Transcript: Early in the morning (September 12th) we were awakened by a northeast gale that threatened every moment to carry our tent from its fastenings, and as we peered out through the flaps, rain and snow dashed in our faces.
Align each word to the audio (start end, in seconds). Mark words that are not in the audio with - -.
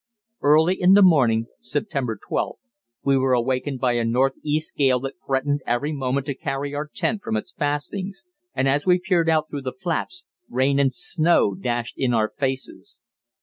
Early 0.41 0.81
in 0.81 0.93
the 0.93 1.03
morning 1.03 1.45
(September 1.59 2.17
12th) 2.27 2.57
we 3.03 3.19
were 3.19 3.33
awakened 3.33 3.79
by 3.81 3.93
a 3.93 4.03
northeast 4.03 4.75
gale 4.75 4.99
that 5.01 5.17
threatened 5.23 5.61
every 5.67 5.91
moment 5.93 6.25
to 6.25 6.33
carry 6.33 6.73
our 6.73 6.87
tent 6.91 7.21
from 7.21 7.37
its 7.37 7.51
fastenings, 7.53 8.23
and 8.55 8.67
as 8.67 8.87
we 8.87 8.97
peered 8.97 9.29
out 9.29 9.47
through 9.47 9.61
the 9.61 9.77
flaps, 9.79 10.25
rain 10.49 10.79
and 10.79 10.91
snow 10.91 11.53
dashed 11.53 11.93
in 11.99 12.15
our 12.15 12.31
faces. 12.35 12.99